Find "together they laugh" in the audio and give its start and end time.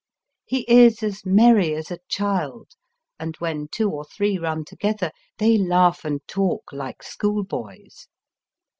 4.65-6.03